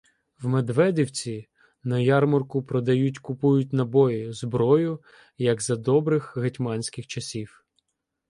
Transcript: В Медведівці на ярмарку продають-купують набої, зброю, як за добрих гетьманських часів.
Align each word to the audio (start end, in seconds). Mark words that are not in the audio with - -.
В 0.41 0.47
Медведівці 0.47 1.47
на 1.83 1.99
ярмарку 1.99 2.63
продають-купують 2.63 3.73
набої, 3.73 4.33
зброю, 4.33 4.99
як 5.37 5.61
за 5.61 5.75
добрих 5.75 6.37
гетьманських 6.37 7.07
часів. 7.07 7.63